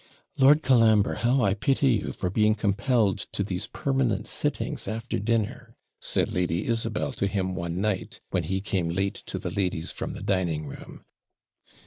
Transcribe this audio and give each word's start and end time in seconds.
'Lord 0.35 0.63
Colambre! 0.63 1.13
how 1.17 1.43
I 1.43 1.53
pity 1.53 1.89
you, 1.91 2.11
for 2.11 2.31
being 2.31 2.55
compelled 2.55 3.19
to 3.33 3.43
these 3.43 3.67
permanent 3.67 4.25
sittings 4.25 4.87
after 4.87 5.19
dinner!' 5.19 5.75
said 5.99 6.31
Lady 6.33 6.65
Isabel 6.65 7.11
to 7.13 7.27
him 7.27 7.53
one 7.53 7.79
night, 7.79 8.19
when 8.31 8.45
he 8.45 8.61
came 8.61 8.89
late 8.89 9.21
to 9.27 9.37
the 9.37 9.51
ladies 9.51 9.91
from 9.91 10.13
the 10.13 10.23
dining 10.23 10.65
room. 10.65 11.05